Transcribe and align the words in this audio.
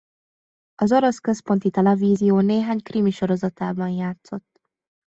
Az 0.75 0.91
orosz 0.91 1.17
központi 1.19 1.69
televízió 1.69 2.39
néhány 2.39 2.81
krimi 2.83 3.11
sorozatában 3.11 3.89
játszott. 3.89 4.61